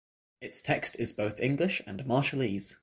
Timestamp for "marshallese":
2.05-2.77